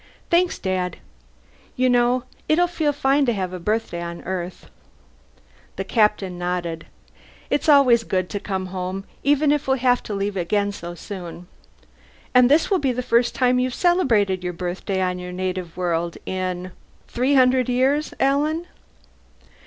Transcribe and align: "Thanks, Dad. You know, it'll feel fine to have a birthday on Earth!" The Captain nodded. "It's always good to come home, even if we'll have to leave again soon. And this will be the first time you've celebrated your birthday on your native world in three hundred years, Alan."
"Thanks, 0.31 0.57
Dad. 0.57 0.97
You 1.75 1.87
know, 1.87 2.23
it'll 2.49 2.65
feel 2.65 2.91
fine 2.91 3.23
to 3.27 3.33
have 3.33 3.53
a 3.53 3.59
birthday 3.59 4.01
on 4.01 4.23
Earth!" 4.23 4.67
The 5.75 5.83
Captain 5.83 6.39
nodded. 6.39 6.87
"It's 7.51 7.69
always 7.69 8.03
good 8.03 8.27
to 8.31 8.39
come 8.39 8.65
home, 8.73 9.05
even 9.21 9.51
if 9.51 9.67
we'll 9.67 9.77
have 9.77 10.01
to 10.01 10.15
leave 10.15 10.35
again 10.35 10.71
soon. 10.71 11.45
And 12.33 12.49
this 12.49 12.71
will 12.71 12.79
be 12.79 12.91
the 12.93 13.03
first 13.03 13.35
time 13.35 13.59
you've 13.59 13.75
celebrated 13.75 14.43
your 14.43 14.53
birthday 14.53 15.01
on 15.01 15.19
your 15.19 15.31
native 15.31 15.77
world 15.77 16.17
in 16.25 16.71
three 17.07 17.35
hundred 17.35 17.69
years, 17.69 18.11
Alan." 18.19 18.65